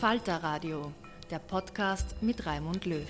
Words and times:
Falter 0.00 0.42
Radio, 0.42 0.92
der 1.30 1.38
Podcast 1.38 2.16
mit 2.20 2.44
Raimund 2.44 2.84
Löw. 2.84 3.00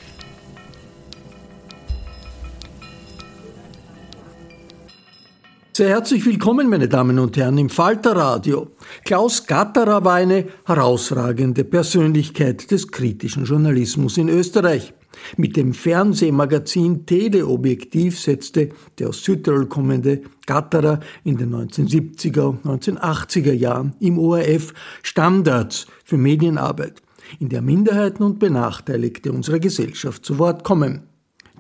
Sehr 5.73 5.89
herzlich 5.89 6.25
willkommen, 6.25 6.69
meine 6.69 6.87
Damen 6.87 7.19
und 7.19 7.37
Herren, 7.37 7.59
im 7.59 7.71
Falter 7.71 8.15
Radio. 8.15 8.71
Klaus 9.05 9.47
Gatterer 9.47 10.05
war 10.05 10.15
eine 10.15 10.47
herausragende 10.65 11.65
Persönlichkeit 11.65 12.71
des 12.71 12.87
kritischen 12.87 13.47
Journalismus 13.47 14.17
in 14.17 14.29
Österreich. 14.29 14.95
Mit 15.37 15.57
dem 15.57 15.73
Fernsehmagazin 15.73 17.07
Teleobjektiv 17.07 18.19
setzte 18.19 18.71
der 18.99 19.09
aus 19.09 19.25
Südtirol 19.25 19.67
kommende 19.67 20.23
Gatterer 20.47 21.01
in 21.25 21.37
den 21.37 21.55
1970er 21.55 22.43
und 22.43 22.65
1980er 22.65 23.53
Jahren 23.53 23.95
im 24.01 24.19
ORF 24.19 24.73
Standards 25.03 25.87
für 26.05 26.17
Medienarbeit, 26.17 27.03
in 27.41 27.49
der 27.49 27.63
Minderheiten 27.63 28.23
und 28.23 28.39
Benachteiligte 28.39 29.33
unserer 29.33 29.59
Gesellschaft 29.59 30.25
zu 30.25 30.39
Wort 30.39 30.65
kommen. 30.65 31.03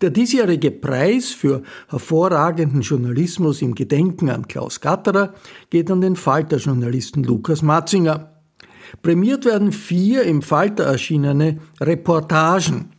Der 0.03 0.11
diesjährige 0.11 0.71
Preis 0.71 1.31
für 1.31 1.63
hervorragenden 1.89 2.83
Journalismus 2.83 3.63
im 3.63 3.75
Gedenken 3.75 4.29
an 4.29 4.47
Klaus 4.47 4.81
Gatterer 4.83 5.33
geht 5.71 5.91
an 5.91 6.03
den 6.03 6.17
Falter-Journalisten 6.17 7.25
Lukas 7.25 7.63
Matzinger. 7.63 8.33
Prämiert 9.03 9.47
werden 9.47 9.73
vier 9.73 10.25
im 10.25 10.43
Falter 10.43 10.85
erschienene 10.85 11.59
Reportagen 11.81 12.91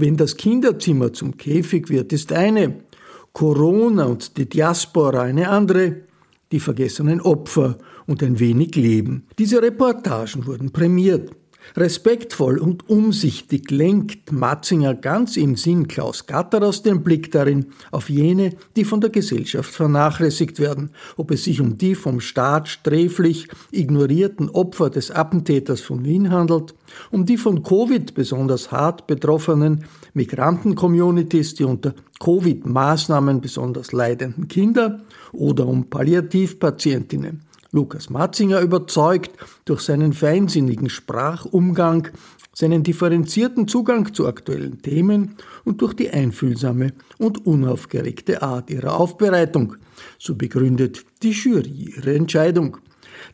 wenn 0.00 0.16
das 0.16 0.36
Kinderzimmer 0.36 1.12
zum 1.12 1.36
Käfig 1.36 1.88
wird, 1.88 2.12
ist 2.12 2.32
eine, 2.32 2.84
Corona 3.32 4.04
und 4.04 4.36
die 4.36 4.48
Diaspora 4.48 5.22
eine 5.22 5.48
andere, 5.48 6.02
die 6.50 6.60
vergessenen 6.60 7.20
Opfer 7.20 7.78
und 8.06 8.22
ein 8.22 8.38
wenig 8.38 8.74
Leben. 8.74 9.26
Diese 9.38 9.60
Reportagen 9.60 10.46
wurden 10.46 10.70
prämiert. 10.70 11.30
Respektvoll 11.76 12.58
und 12.58 12.88
umsichtig 12.88 13.70
lenkt 13.70 14.32
Matzinger 14.32 14.94
ganz 14.94 15.36
im 15.36 15.56
Sinn 15.56 15.86
Klaus 15.86 16.26
Gatterers 16.26 16.82
den 16.82 17.02
Blick 17.02 17.30
darin 17.30 17.66
auf 17.90 18.08
jene, 18.08 18.56
die 18.74 18.84
von 18.84 19.00
der 19.00 19.10
Gesellschaft 19.10 19.72
vernachlässigt 19.72 20.58
werden, 20.58 20.90
ob 21.16 21.30
es 21.30 21.44
sich 21.44 21.60
um 21.60 21.76
die 21.76 21.94
vom 21.94 22.20
Staat 22.20 22.68
sträflich 22.68 23.48
ignorierten 23.70 24.48
Opfer 24.48 24.90
des 24.90 25.10
Attentäters 25.10 25.80
von 25.80 26.04
Wien 26.04 26.30
handelt, 26.30 26.74
um 27.10 27.26
die 27.26 27.36
von 27.36 27.62
Covid 27.62 28.14
besonders 28.14 28.72
hart 28.72 29.06
betroffenen 29.06 29.84
Migranten-Communities, 30.14 31.54
die 31.54 31.64
unter 31.64 31.94
Covid-Maßnahmen 32.18 33.40
besonders 33.40 33.92
leidenden 33.92 34.48
Kinder 34.48 35.00
oder 35.32 35.66
um 35.66 35.88
Palliativpatientinnen. 35.88 37.47
Lukas 37.72 38.08
Matzinger 38.10 38.60
überzeugt 38.60 39.32
durch 39.64 39.82
seinen 39.82 40.12
feinsinnigen 40.12 40.88
Sprachumgang, 40.88 42.08
seinen 42.54 42.82
differenzierten 42.82 43.68
Zugang 43.68 44.12
zu 44.14 44.26
aktuellen 44.26 44.82
Themen 44.82 45.36
und 45.64 45.80
durch 45.80 45.94
die 45.94 46.10
einfühlsame 46.10 46.92
und 47.18 47.46
unaufgeregte 47.46 48.42
Art 48.42 48.70
ihrer 48.70 48.98
Aufbereitung. 48.98 49.76
So 50.18 50.34
begründet 50.34 51.04
die 51.22 51.30
Jury 51.30 51.92
ihre 51.96 52.14
Entscheidung. 52.14 52.78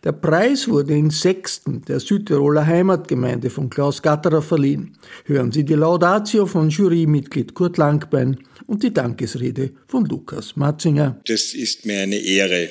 Der 0.02 0.12
Preis 0.12 0.68
wurde 0.68 0.94
in 0.94 1.10
Sechsten 1.10 1.82
der 1.84 2.00
Südtiroler 2.00 2.66
Heimatgemeinde 2.66 3.50
von 3.50 3.70
Klaus 3.70 4.02
Gatterer 4.02 4.42
verliehen. 4.42 4.96
Hören 5.24 5.52
Sie 5.52 5.64
die 5.64 5.74
Laudatio 5.74 6.46
von 6.46 6.68
Jurymitglied 6.68 7.54
Kurt 7.54 7.78
Langbein 7.78 8.38
und 8.66 8.82
die 8.82 8.92
Dankesrede 8.92 9.72
von 9.86 10.04
Lukas 10.04 10.56
Matzinger. 10.56 11.20
Das 11.26 11.54
ist 11.54 11.86
mir 11.86 12.00
eine 12.00 12.16
Ehre, 12.16 12.68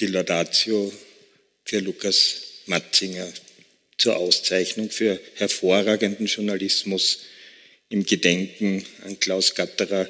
die 0.00 0.06
Laudatio 0.06 0.92
für 1.64 1.78
Lukas 1.80 2.62
Matzinger 2.66 3.30
zur 3.98 4.16
Auszeichnung 4.16 4.90
für 4.90 5.20
hervorragenden 5.34 6.26
Journalismus 6.26 7.20
im 7.90 8.04
Gedenken 8.04 8.84
an 9.04 9.20
Klaus 9.20 9.54
Gatterer 9.54 10.08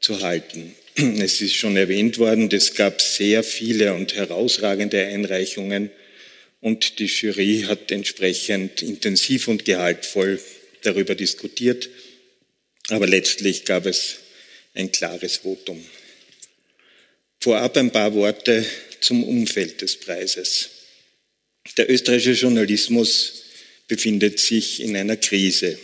zu 0.00 0.20
halten. 0.20 0.74
Es 0.96 1.40
ist 1.40 1.54
schon 1.54 1.76
erwähnt 1.76 2.18
worden, 2.18 2.50
es 2.50 2.74
gab 2.74 3.00
sehr 3.00 3.44
viele 3.44 3.94
und 3.94 4.14
herausragende 4.14 5.04
Einreichungen 5.06 5.90
und 6.60 6.98
die 6.98 7.06
Jury 7.06 7.64
hat 7.68 7.90
entsprechend 7.92 8.82
intensiv 8.82 9.46
und 9.48 9.64
gehaltvoll 9.64 10.40
darüber 10.82 11.14
diskutiert, 11.14 11.88
aber 12.88 13.06
letztlich 13.06 13.64
gab 13.64 13.86
es 13.86 14.16
ein 14.74 14.90
klares 14.90 15.38
Votum. 15.38 15.82
Vorab 17.42 17.74
ein 17.78 17.90
paar 17.90 18.12
Worte 18.12 18.66
zum 19.00 19.24
Umfeld 19.24 19.80
des 19.80 19.96
Preises. 19.96 20.68
Der 21.78 21.90
österreichische 21.90 22.32
Journalismus 22.32 23.44
befindet 23.88 24.38
sich 24.38 24.82
in 24.82 24.94
einer 24.94 25.16
Krise. 25.16 25.78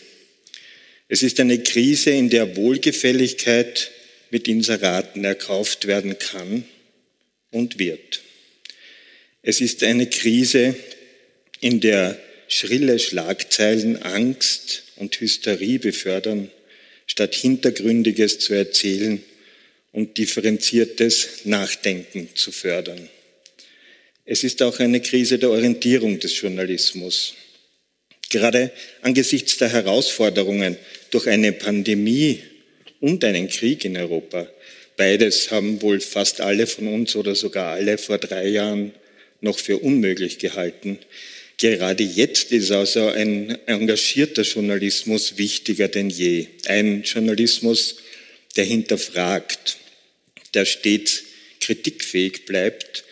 Es 1.09 1.23
ist 1.23 1.41
eine 1.41 1.63
Krise, 1.63 2.11
in 2.11 2.29
der 2.29 2.57
Wohlgefälligkeit 2.57 3.91
mit 4.31 4.49
Inseraten 4.49 5.25
erkauft 5.25 5.87
werden 5.87 6.19
kann 6.19 6.65
und 7.53 7.79
wird. 7.79 8.21
Es 9.41 9.63
ist 9.63 9.83
eine 9.83 10.11
Krise, 10.11 10.77
in 11.61 11.81
der 11.81 12.21
schrille 12.49 12.99
Schlagzeilen 12.99 14.03
Angst 14.03 14.83
und 14.97 15.19
Hysterie 15.19 15.79
befördern, 15.79 16.51
statt 17.07 17.35
Hintergründiges 17.35 18.41
zu 18.41 18.53
erzählen 18.53 19.23
und 19.97 20.19
differenziertes 20.19 21.45
Nachdenken 21.45 22.29
zu 22.35 22.53
fördern. 22.53 23.09
Es 24.27 24.45
ist 24.45 24.61
auch 24.63 24.79
eine 24.79 25.01
Krise 25.01 25.39
der 25.39 25.49
Orientierung 25.49 26.21
des 26.21 26.39
Journalismus. 26.39 27.33
Gerade 28.29 28.73
angesichts 29.01 29.57
der 29.57 29.71
Herausforderungen 29.71 30.77
durch 31.11 31.27
eine 31.29 31.53
Pandemie 31.53 32.43
und 33.01 33.25
einen 33.25 33.49
Krieg 33.49 33.87
in 33.87 33.97
Europa, 33.97 34.47
beides 34.99 35.51
haben 35.51 35.81
wohl 35.81 36.01
fast 36.01 36.43
alle 36.43 36.67
von 36.67 36.89
uns 36.89 37.17
oder 37.17 37.35
sogar 37.35 37.73
alle 37.73 37.97
vor 37.97 38.19
drei 38.19 38.49
Jahren 38.49 38.93
noch 39.41 39.59
für 39.59 39.79
unmöglich 39.79 40.39
gehalten. 40.39 40.99
Gerade 41.57 42.05
jetzt 42.05 42.53
ist 42.53 42.71
also 42.71 43.09
ein 43.09 43.57
engagierter 43.67 44.43
Journalismus 44.43 45.39
wichtiger 45.39 45.89
denn 45.89 46.11
je. 46.11 46.49
Ein 46.67 47.03
Journalismus, 47.03 47.97
der 48.57 48.67
hinterfragt, 48.67 49.79
der 50.57 50.65
stets 50.65 51.23
kritikfähig 51.61 52.45
bleibt 52.47 53.05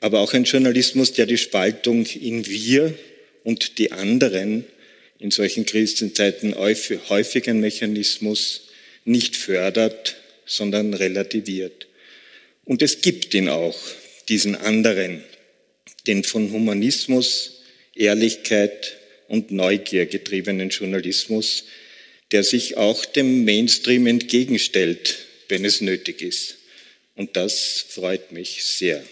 aber 0.00 0.20
auch 0.20 0.32
ein 0.32 0.44
Journalismus, 0.44 1.12
der 1.12 1.26
die 1.26 1.38
Spaltung 1.38 2.06
in 2.06 2.46
wir 2.46 2.94
und 3.44 3.78
die 3.78 3.92
anderen 3.92 4.64
in 5.18 5.30
solchen 5.30 5.66
Krisenzeiten 5.66 6.54
häufig 6.56 7.48
ein 7.48 7.60
Mechanismus 7.60 8.68
nicht 9.04 9.36
fördert, 9.36 10.16
sondern 10.46 10.94
relativiert. 10.94 11.88
Und 12.64 12.82
es 12.82 13.00
gibt 13.00 13.34
ihn 13.34 13.48
auch, 13.48 13.76
diesen 14.28 14.54
anderen, 14.54 15.24
den 16.06 16.22
von 16.22 16.52
Humanismus, 16.52 17.62
Ehrlichkeit 17.96 18.96
und 19.26 19.50
Neugier 19.50 20.06
getriebenen 20.06 20.68
Journalismus, 20.68 21.64
der 22.30 22.44
sich 22.44 22.76
auch 22.76 23.04
dem 23.04 23.44
Mainstream 23.44 24.06
entgegenstellt, 24.06 25.18
wenn 25.48 25.64
es 25.64 25.80
nötig 25.80 26.22
ist. 26.22 26.58
Und 27.18 27.36
das 27.36 27.84
freut 27.88 28.30
mich 28.30 28.62
sehr. 28.64 29.02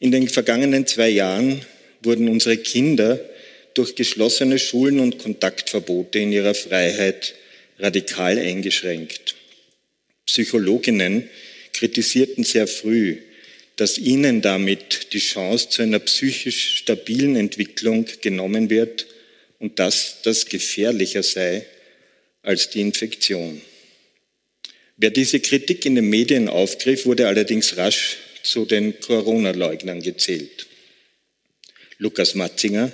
In 0.00 0.10
den 0.10 0.28
vergangenen 0.28 0.84
zwei 0.84 1.08
Jahren 1.08 1.64
wurden 2.02 2.28
unsere 2.28 2.56
Kinder 2.56 3.20
durch 3.74 3.94
geschlossene 3.94 4.58
Schulen 4.58 4.98
und 4.98 5.20
Kontaktverbote 5.20 6.18
in 6.18 6.32
ihrer 6.32 6.54
Freiheit 6.54 7.34
radikal 7.78 8.36
eingeschränkt. 8.36 9.36
Psychologinnen 10.26 11.30
kritisierten 11.72 12.42
sehr 12.42 12.66
früh, 12.66 13.18
dass 13.76 13.96
ihnen 13.96 14.42
damit 14.42 15.12
die 15.12 15.20
Chance 15.20 15.68
zu 15.68 15.82
einer 15.82 16.00
psychisch 16.00 16.78
stabilen 16.78 17.36
Entwicklung 17.36 18.06
genommen 18.20 18.70
wird 18.70 19.06
und 19.60 19.78
dass 19.78 20.16
das 20.24 20.46
gefährlicher 20.46 21.22
sei 21.22 21.64
als 22.42 22.70
die 22.70 22.80
Infektion. 22.80 23.62
Wer 25.00 25.10
diese 25.10 25.38
Kritik 25.38 25.86
in 25.86 25.94
den 25.94 26.10
Medien 26.10 26.48
aufgriff, 26.48 27.06
wurde 27.06 27.28
allerdings 27.28 27.76
rasch 27.76 28.16
zu 28.42 28.64
den 28.64 28.98
Corona-Leugnern 28.98 30.02
gezählt. 30.02 30.66
Lukas 31.98 32.34
Matzinger 32.34 32.90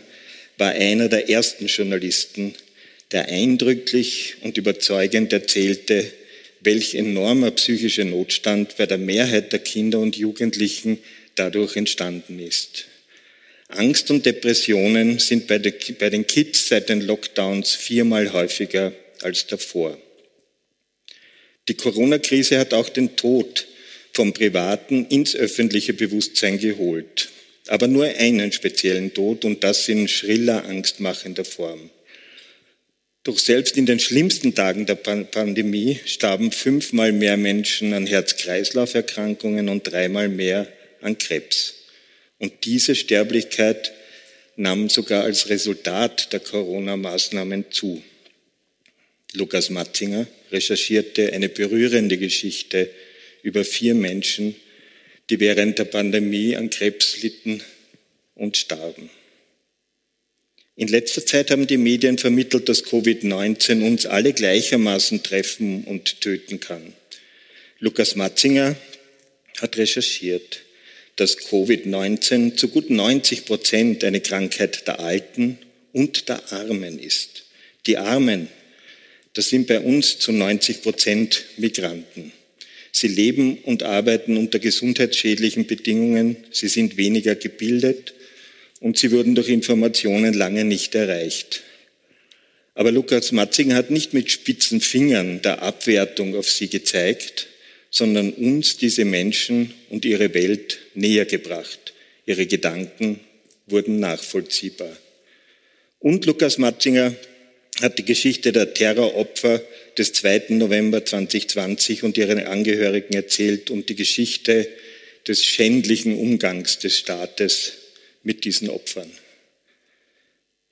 war 0.59 0.73
einer 0.73 1.09
der 1.09 1.31
ersten 1.31 1.67
Journalisten, 1.67 2.55
der 3.11 3.29
eindrücklich 3.29 4.35
und 4.43 4.59
überzeugend 4.59 5.33
erzählte, 5.33 6.12
welch 6.61 6.95
enormer 6.95 7.53
psychischer 7.53 8.05
Notstand 8.05 8.77
bei 8.77 8.85
der 8.85 8.99
Mehrheit 8.99 9.53
der 9.53 9.61
Kinder 9.61 9.99
und 9.99 10.17
Jugendlichen 10.17 10.99
dadurch 11.37 11.75
entstanden 11.75 12.39
ist. 12.39 12.85
Angst 13.69 14.11
und 14.11 14.27
Depressionen 14.27 15.19
sind 15.21 15.47
bei, 15.47 15.59
den 15.59 16.27
Kids 16.27 16.69
seit 16.69 16.91
den 16.91 17.01
Lockdowns 17.01 17.73
viermal 17.73 18.35
häufiger 18.35 18.93
als 19.23 19.47
davor. 19.47 19.99
Die 21.69 21.75
Corona-Krise 21.75 22.58
hat 22.58 22.75
auch 22.75 22.88
den 22.88 23.16
Tod 23.16 23.66
vom 24.12 24.32
Privaten 24.32 25.06
ins 25.06 25.34
öffentliche 25.34 25.94
Bewusstsein 25.94 26.58
geholt. 26.58 27.31
Aber 27.66 27.88
nur 27.88 28.05
einen 28.05 28.52
speziellen 28.52 29.14
Tod 29.14 29.44
und 29.44 29.64
das 29.64 29.88
in 29.88 30.06
schriller, 30.06 30.66
angstmachender 30.66 31.44
Form. 31.44 31.90
Doch 33.25 33.38
selbst 33.38 33.78
in 33.78 33.87
den 33.87 34.00
schlimmsten 34.00 34.55
Tagen 34.55 34.84
der 34.84 34.96
Pandemie 34.96 35.99
starben 36.05 36.52
fünfmal 36.52 37.12
mehr 37.12 37.38
Menschen 37.38 37.94
an 37.94 38.06
Herz-Kreislauf-Erkrankungen 38.06 39.70
und 39.70 39.84
dreimal 39.84 40.28
mehr 40.28 40.70
an 41.00 41.17
Krebs. 41.17 41.75
Und 42.38 42.67
diese 42.67 42.94
Sterblichkeit 42.94 43.93
nahm 44.56 44.90
sogar 44.90 45.25
als 45.25 45.49
Resultat 45.49 46.34
der 46.34 46.40
Corona-Maßnahmen 46.40 47.70
zu. 47.70 48.02
Lukas 49.32 49.70
Matzinger 49.70 50.26
recherchierte 50.55 51.33
eine 51.33 51.51
berührende 51.51 52.17
Geschichte 52.17 52.89
über 53.43 53.65
vier 53.65 53.95
Menschen, 53.95 54.55
die 55.29 55.41
während 55.41 55.79
der 55.79 55.85
Pandemie 55.85 56.56
an 56.56 56.71
Krebs 56.71 57.23
litten 57.23 57.62
und 58.35 58.56
starben. 58.56 59.11
In 60.77 60.89
letzter 60.89 61.25
Zeit 61.25 61.51
haben 61.51 61.67
die 61.67 61.77
Medien 61.77 62.19
vermittelt, 62.19 62.69
dass 62.69 62.85
Covid-19 62.85 63.87
uns 63.87 64.06
alle 64.06 64.33
gleichermaßen 64.33 65.23
treffen 65.23 65.85
und 65.85 66.21
töten 66.21 66.59
kann. 66.59 66.95
Lukas 67.79 68.17
Matzinger 68.17 68.75
hat 69.61 69.77
recherchiert, 69.77 70.62
dass 71.17 71.39
Covid-19 71.39 72.56
zu 72.56 72.69
gut 72.69 72.91
90 72.91 73.45
Prozent 73.45 74.03
eine 74.03 74.21
Krankheit 74.21 74.87
der 74.89 74.99
Alten 74.99 75.59
und 75.93 76.29
der 76.29 76.53
Armen 76.53 76.99
ist. 76.99 77.45
Die 77.87 77.99
Armen, 77.99 78.49
das 79.34 79.48
sind 79.48 79.66
bei 79.66 79.81
uns 79.81 80.19
zu 80.19 80.32
90 80.32 80.82
Prozent 80.82 81.44
Migranten. 81.56 82.32
Sie 82.92 83.08
leben 83.08 83.58
und 83.58 83.82
arbeiten 83.82 84.36
unter 84.36 84.60
gesundheitsschädlichen 84.60 85.66
Bedingungen, 85.66 86.36
sie 86.52 86.69
sind 86.69 86.96
weniger 86.96 87.34
gebildet 87.34 88.14
und 88.81 88.98
sie 88.98 89.10
wurden 89.10 89.34
durch 89.34 89.48
Informationen 89.48 90.32
lange 90.32 90.64
nicht 90.64 90.94
erreicht. 90.94 91.62
Aber 92.75 92.92
Lukas 92.92 93.32
Matzing 93.32 93.75
hat 93.75 93.90
nicht 93.90 94.14
mit 94.14 94.31
spitzen 94.31 94.81
Fingern 94.81 95.42
der 95.42 95.62
Abwertung 95.62 96.36
auf 96.36 96.48
sie 96.48 96.69
gezeigt, 96.69 97.48
sondern 97.90 98.32
uns 98.32 98.76
diese 98.76 99.04
Menschen 99.04 99.72
und 99.90 100.04
ihre 100.04 100.34
Welt 100.34 100.78
näher 100.94 101.25
gebracht. 101.25 101.94
Ihre 102.26 102.46
Gedanken 102.46 103.20
wurden 103.66 104.00
nachvollziehbar. 104.00 104.96
Und 106.00 106.26
Lukas 106.26 106.58
Matzinger 106.58 107.14
hat 107.81 107.99
die 107.99 108.05
Geschichte 108.05 108.53
der 108.53 108.75
Terroropfer 108.75 109.62
des 109.99 110.12
2. 110.12 110.44
November 110.50 111.05
2020 111.05 112.03
und 112.03 112.17
ihren 112.17 112.47
Angehörigen 112.47 113.15
erzählt 113.15 113.71
und 113.71 113.88
die 113.88 113.97
Geschichte 113.97 114.69
des 115.27 115.44
schändlichen 115.44 116.17
Umgangs 116.19 116.79
des 116.79 116.98
Staates 116.98 117.72
mit 118.22 118.44
diesen 118.44 118.70
Opfern. 118.70 119.10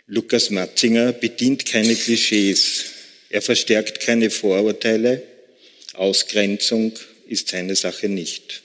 Lukas 0.07 0.50
Matzinger 0.50 1.12
bedient 1.12 1.67
keine 1.67 1.95
Klischees. 1.95 2.85
Er 3.31 3.43
verstärkt 3.43 4.00
keine 4.00 4.31
Vorurteile. 4.31 5.23
Ausgrenzung 5.95 6.93
ist 7.26 7.49
seine 7.49 7.76
Sache 7.76 8.09
nicht. 8.09 8.62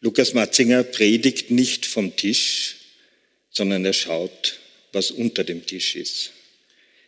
Lukas 0.00 0.34
Matzinger 0.34 0.82
predigt 0.82 1.50
nicht 1.50 1.86
vom 1.86 2.16
Tisch, 2.16 2.76
sondern 3.50 3.84
er 3.84 3.92
schaut, 3.92 4.58
was 4.92 5.10
unter 5.10 5.44
dem 5.44 5.64
Tisch 5.64 5.96
ist. 5.96 6.33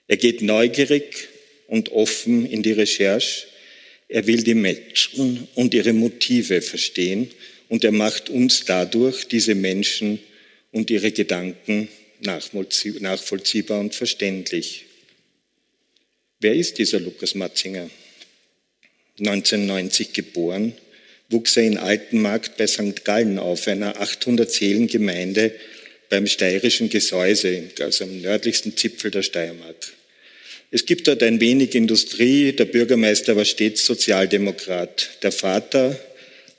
Er 0.08 0.16
geht 0.16 0.42
neugierig 0.42 1.28
und 1.66 1.90
offen 1.90 2.46
in 2.46 2.62
die 2.62 2.72
Recherche. 2.72 3.46
Er 4.08 4.26
will 4.26 4.42
die 4.42 4.54
Menschen 4.54 5.48
und 5.54 5.74
ihre 5.74 5.92
Motive 5.92 6.62
verstehen 6.62 7.30
und 7.68 7.82
er 7.84 7.92
macht 7.92 8.30
uns 8.30 8.64
dadurch, 8.64 9.26
diese 9.26 9.54
Menschen 9.54 10.20
und 10.70 10.90
ihre 10.90 11.10
Gedanken, 11.10 11.88
nachvollziehbar 12.20 13.80
und 13.80 13.94
verständlich. 13.94 14.84
Wer 16.38 16.54
ist 16.54 16.78
dieser 16.78 17.00
Lukas 17.00 17.34
Matzinger? 17.34 17.90
1990 19.18 20.12
geboren, 20.12 20.74
wuchs 21.30 21.56
er 21.56 21.64
in 21.64 21.78
Altenmarkt 21.78 22.56
bei 22.58 22.66
St. 22.66 23.04
Gallen 23.04 23.38
auf, 23.38 23.66
einer 23.66 23.96
800-Seelen-Gemeinde 24.00 25.54
beim 26.08 26.26
steirischen 26.26 26.88
Gesäuse, 26.88 27.64
also 27.80 28.04
am 28.04 28.20
nördlichsten 28.20 28.76
Zipfel 28.76 29.10
der 29.10 29.22
Steiermark. 29.22 29.92
Es 30.70 30.84
gibt 30.84 31.06
dort 31.06 31.22
ein 31.22 31.40
wenig 31.40 31.74
Industrie. 31.74 32.52
Der 32.52 32.64
Bürgermeister 32.64 33.36
war 33.36 33.44
stets 33.44 33.86
Sozialdemokrat. 33.86 35.18
Der 35.22 35.32
Vater 35.32 35.98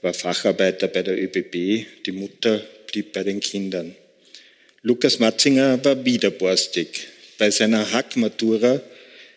war 0.02 0.14
Facharbeiter 0.14 0.88
bei 0.88 1.04
der 1.04 1.22
ÖBB. 1.22 1.86
Die 2.06 2.12
Mutter 2.12 2.66
blieb 2.92 3.12
bei 3.14 3.24
den 3.24 3.40
Kindern. 3.40 3.96
Lukas 4.82 5.20
Matzinger 5.20 5.84
war 5.84 6.06
widerborstig. 6.06 7.08
Bei 7.38 7.52
seiner 7.52 7.92
Hackmatura 7.92 8.82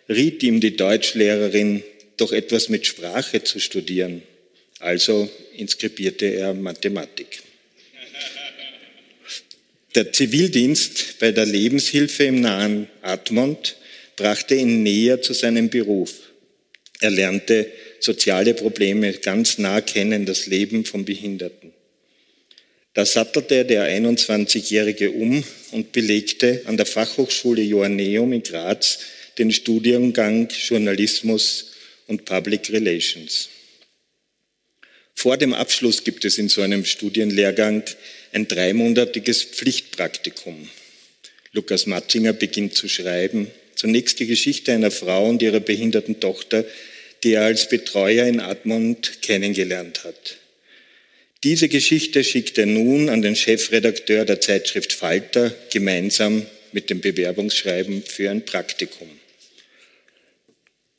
riet 0.09 0.43
ihm 0.43 0.61
die 0.61 0.77
Deutschlehrerin, 0.77 1.83
doch 2.17 2.33
etwas 2.33 2.69
mit 2.69 2.87
Sprache 2.87 3.43
zu 3.43 3.59
studieren. 3.59 4.23
Also 4.79 5.29
inskribierte 5.57 6.27
er 6.27 6.55
Mathematik. 6.55 7.43
Der 9.95 10.13
Zivildienst 10.13 11.19
bei 11.19 11.33
der 11.33 11.47
Lebenshilfe 11.47 12.25
im 12.25 12.41
nahen 12.41 12.89
Admont 13.03 13.77
brachte 14.15 14.55
ihn 14.55 14.85
näher 14.85 15.21
zu 15.21 15.33
seinem 15.33 15.69
Beruf. 15.69 16.13
Er 17.01 17.11
lernte 17.11 17.67
soziale 17.99 18.55
Probleme 18.55 19.13
ganz 19.15 19.59
nah 19.59 19.81
kennen, 19.81 20.27
das 20.27 20.47
Leben 20.47 20.85
von 20.85 21.05
Behinderten. 21.05 21.73
Da 22.95 23.05
sattelte 23.05 23.65
der 23.65 23.87
21-Jährige 23.89 25.11
um 25.11 25.43
und 25.73 25.93
belegte 25.93 26.63
an 26.67 26.77
der 26.77 26.87
Fachhochschule 26.87 27.63
Joanneum 27.63 28.33
in 28.33 28.43
Graz 28.43 29.01
den 29.39 29.51
Studiengang 29.51 30.49
Journalismus 30.51 31.73
und 32.07 32.25
Public 32.25 32.71
Relations. 32.71 33.49
Vor 35.15 35.37
dem 35.37 35.53
Abschluss 35.53 36.05
gibt 36.05 36.25
es 36.25 36.39
in 36.39 36.49
so 36.49 36.63
einem 36.63 36.85
Studienlehrgang 36.85 37.85
ein 38.33 38.49
dreimonatiges 38.49 39.43
Pflichtpraktikum. 39.45 40.69
Lukas 41.53 41.87
Matzinger 41.87 42.33
beginnt 42.33 42.75
zu 42.75 42.89
schreiben. 42.89 43.51
Zunächst 43.75 44.19
die 44.21 44.27
Geschichte 44.27 44.73
einer 44.73 44.91
Frau 44.91 45.29
und 45.29 45.43
ihrer 45.43 45.61
behinderten 45.61 46.21
Tochter, 46.21 46.65
die 47.25 47.33
er 47.33 47.45
als 47.45 47.69
Betreuer 47.69 48.27
in 48.27 48.41
Admont 48.41 49.23
kennengelernt 49.23 50.05
hat. 50.05 50.37
Diese 51.43 51.69
Geschichte 51.69 52.23
schickt 52.23 52.59
er 52.59 52.67
nun 52.67 53.09
an 53.09 53.23
den 53.23 53.35
Chefredakteur 53.35 54.25
der 54.25 54.41
Zeitschrift 54.41 54.93
Falter 54.93 55.55
gemeinsam 55.73 56.47
mit 56.73 56.91
dem 56.91 57.01
Bewerbungsschreiben 57.01 58.03
für 58.03 58.31
ein 58.31 58.45
Praktikum. 58.45 59.09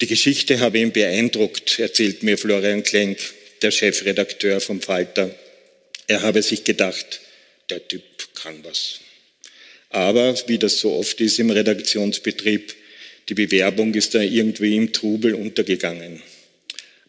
Die 0.01 0.07
Geschichte 0.07 0.59
habe 0.59 0.79
ihn 0.79 0.91
beeindruckt, 0.91 1.77
erzählt 1.77 2.23
mir 2.23 2.37
Florian 2.39 2.81
Klenk, 2.81 3.19
der 3.61 3.69
Chefredakteur 3.69 4.59
vom 4.59 4.81
Falter. 4.81 5.33
Er 6.07 6.21
habe 6.21 6.41
sich 6.41 6.63
gedacht, 6.63 7.21
der 7.69 7.87
Typ 7.87 8.03
kann 8.35 8.63
was. 8.63 8.99
Aber 9.89 10.35
wie 10.47 10.57
das 10.57 10.79
so 10.79 10.93
oft 10.93 11.19
ist 11.21 11.39
im 11.39 11.49
Redaktionsbetrieb, 11.49 12.75
die 13.29 13.33
Bewerbung 13.33 13.93
ist 13.93 14.15
da 14.15 14.21
irgendwie 14.21 14.75
im 14.75 14.93
Trubel 14.93 15.35
untergegangen. 15.35 16.21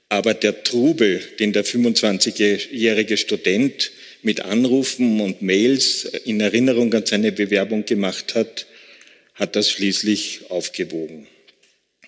Aber 0.08 0.34
der 0.34 0.62
Trubel, 0.62 1.22
den 1.38 1.52
der 1.52 1.64
25-jährige 1.64 3.16
Student 3.16 3.90
mit 4.22 4.42
Anrufen 4.42 5.20
und 5.20 5.42
Mails 5.42 6.04
in 6.24 6.40
Erinnerung 6.40 6.92
an 6.92 7.06
seine 7.06 7.32
Bewerbung 7.32 7.86
gemacht 7.86 8.34
hat, 8.34 8.66
hat 9.34 9.56
das 9.56 9.70
schließlich 9.70 10.50
aufgewogen. 10.50 11.26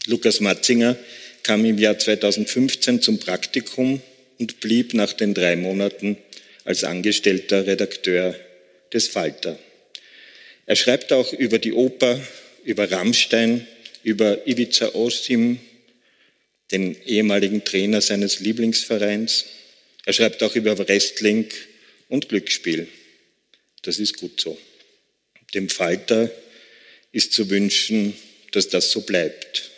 Lukas 0.06 0.40
Matzinger 0.40 0.96
kam 1.42 1.64
im 1.64 1.78
Jahr 1.78 1.98
2015 1.98 3.00
zum 3.00 3.18
Praktikum 3.18 4.02
und 4.38 4.60
blieb 4.60 4.92
nach 4.94 5.12
den 5.12 5.32
drei 5.32 5.56
Monaten 5.56 6.18
als 6.64 6.84
angestellter 6.84 7.66
Redakteur 7.66 8.34
des 8.92 9.08
Falter. 9.08 9.58
Er 10.66 10.76
schreibt 10.76 11.12
auch 11.12 11.32
über 11.32 11.58
die 11.58 11.72
Oper, 11.72 12.20
über 12.64 12.90
Rammstein, 12.90 13.66
über 14.02 14.46
Ivica 14.46 14.94
Osim, 14.94 15.58
den 16.72 16.96
ehemaligen 17.04 17.64
Trainer 17.64 18.00
seines 18.00 18.40
Lieblingsvereins. 18.40 19.44
Er 20.06 20.12
schreibt 20.12 20.42
auch 20.42 20.54
über 20.56 20.78
Wrestling 20.78 21.48
und 22.08 22.28
Glücksspiel. 22.28 22.88
Das 23.82 23.98
ist 23.98 24.16
gut 24.16 24.40
so. 24.40 24.58
Dem 25.54 25.68
Falter 25.68 26.30
ist 27.12 27.32
zu 27.32 27.50
wünschen, 27.50 28.14
dass 28.52 28.68
das 28.68 28.90
so 28.90 29.02
bleibt. 29.02 29.70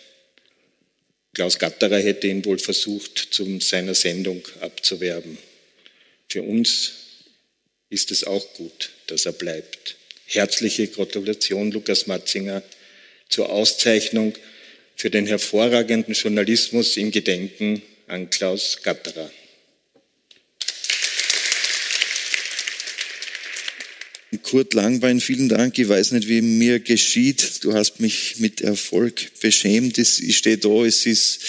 Klaus 1.34 1.58
Gatterer 1.58 1.98
hätte 1.98 2.28
ihn 2.28 2.44
wohl 2.44 2.58
versucht, 2.58 3.18
zu 3.30 3.60
seiner 3.60 3.94
Sendung 3.94 4.42
abzuwerben. 4.60 5.36
Für 6.28 6.42
uns 6.42 6.92
ist 7.88 8.10
es 8.10 8.24
auch 8.24 8.54
gut, 8.54 8.90
dass 9.06 9.26
er 9.26 9.32
bleibt. 9.32 9.96
Herzliche 10.26 10.88
Gratulation, 10.88 11.70
Lukas 11.70 12.06
Matzinger, 12.06 12.62
zur 13.28 13.50
Auszeichnung 13.50 14.34
für 14.96 15.10
den 15.10 15.26
hervorragenden 15.26 16.14
Journalismus 16.14 16.96
im 16.96 17.10
Gedenken 17.10 17.82
an 18.08 18.30
Klaus 18.30 18.78
Gatterer. 18.82 19.30
Kurt 24.42 24.74
Langbein, 24.74 25.20
vielen 25.20 25.48
Dank. 25.48 25.78
Ich 25.78 25.88
weiß 25.88 26.12
nicht, 26.12 26.28
wie 26.28 26.40
mir 26.40 26.80
geschieht. 26.80 27.64
Du 27.64 27.74
hast 27.74 28.00
mich 28.00 28.36
mit 28.38 28.60
Erfolg 28.60 29.40
beschämt. 29.40 29.98
Ich 29.98 30.36
stehe 30.36 30.58
da. 30.58 30.84
Es 30.84 31.06
ist 31.06 31.40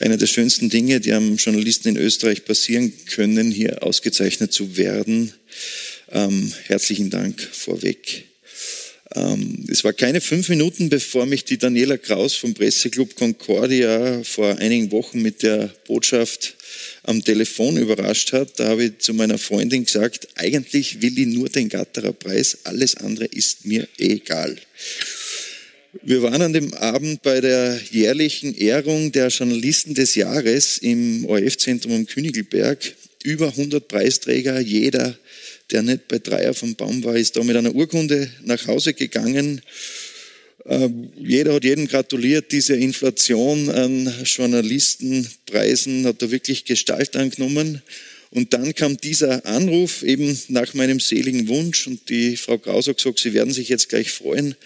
eine 0.00 0.16
der 0.16 0.26
schönsten 0.26 0.68
Dinge, 0.68 1.00
die 1.00 1.12
am 1.12 1.36
Journalisten 1.36 1.88
in 1.88 1.96
Österreich 1.96 2.44
passieren 2.44 2.92
können, 3.06 3.50
hier 3.50 3.82
ausgezeichnet 3.82 4.52
zu 4.52 4.76
werden. 4.76 5.32
Ähm, 6.10 6.52
herzlichen 6.66 7.10
Dank 7.10 7.40
vorweg. 7.40 8.24
Ähm, 9.14 9.64
es 9.70 9.84
war 9.84 9.92
keine 9.92 10.20
fünf 10.20 10.48
Minuten, 10.48 10.88
bevor 10.88 11.26
mich 11.26 11.44
die 11.44 11.58
Daniela 11.58 11.96
Kraus 11.96 12.34
vom 12.34 12.54
Presseclub 12.54 13.16
Concordia 13.16 14.22
vor 14.24 14.56
einigen 14.58 14.90
Wochen 14.90 15.22
mit 15.22 15.42
der 15.42 15.70
Botschaft 15.86 16.56
am 17.04 17.24
Telefon 17.24 17.76
überrascht 17.76 18.32
hat. 18.32 18.58
Da 18.58 18.68
habe 18.68 18.84
ich 18.84 18.98
zu 18.98 19.14
meiner 19.14 19.38
Freundin 19.38 19.84
gesagt, 19.84 20.28
eigentlich 20.34 21.00
will 21.02 21.18
ich 21.18 21.26
nur 21.26 21.48
den 21.48 21.68
Gatterer 21.68 22.12
Preis, 22.12 22.58
alles 22.64 22.96
andere 22.96 23.26
ist 23.26 23.64
mir 23.64 23.88
egal. 23.96 24.56
Wir 26.02 26.22
waren 26.22 26.42
an 26.42 26.52
dem 26.52 26.74
Abend 26.74 27.22
bei 27.22 27.40
der 27.40 27.80
jährlichen 27.90 28.54
Ehrung 28.56 29.12
der 29.12 29.28
Journalisten 29.28 29.94
des 29.94 30.14
Jahres 30.14 30.78
im 30.78 31.24
ORF-Zentrum 31.26 31.92
am 31.92 32.06
Königelberg. 32.06 32.94
Über 33.22 33.48
100 33.48 33.86
Preisträger, 33.86 34.60
jeder 34.60 35.16
der 35.70 35.82
nicht 35.82 36.08
bei 36.08 36.18
Dreier 36.18 36.54
vom 36.54 36.74
Baum 36.74 37.02
war, 37.04 37.16
ist 37.16 37.36
da 37.36 37.42
mit 37.42 37.56
einer 37.56 37.74
Urkunde 37.74 38.30
nach 38.44 38.66
Hause 38.66 38.94
gegangen. 38.94 39.60
Äh, 40.64 40.88
jeder 41.18 41.54
hat 41.54 41.64
jedem 41.64 41.88
gratuliert. 41.88 42.52
Diese 42.52 42.74
Inflation 42.74 43.68
an 43.70 44.12
Journalistenpreisen 44.24 46.06
hat 46.06 46.22
da 46.22 46.30
wirklich 46.30 46.64
Gestalt 46.64 47.16
angenommen. 47.16 47.82
Und 48.30 48.52
dann 48.52 48.74
kam 48.74 48.96
dieser 48.96 49.46
Anruf 49.46 50.02
eben 50.02 50.38
nach 50.48 50.74
meinem 50.74 51.00
seligen 51.00 51.48
Wunsch 51.48 51.86
und 51.86 52.08
die 52.08 52.36
Frau 52.36 52.58
Kraus 52.58 52.88
hat 52.88 52.96
gesagt, 52.96 53.20
Sie 53.20 53.32
werden 53.32 53.52
sich 53.52 53.68
jetzt 53.68 53.88
gleich 53.88 54.10
freuen. 54.10 54.56